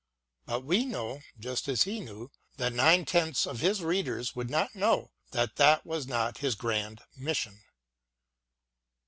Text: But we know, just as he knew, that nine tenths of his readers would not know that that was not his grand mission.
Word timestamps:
But 0.47 0.63
we 0.63 0.83
know, 0.83 1.21
just 1.39 1.67
as 1.67 1.83
he 1.83 1.99
knew, 1.99 2.31
that 2.57 2.73
nine 2.73 3.05
tenths 3.05 3.45
of 3.45 3.59
his 3.59 3.83
readers 3.83 4.35
would 4.35 4.49
not 4.49 4.73
know 4.73 5.11
that 5.29 5.57
that 5.57 5.85
was 5.85 6.07
not 6.07 6.39
his 6.39 6.55
grand 6.55 7.01
mission. 7.15 7.61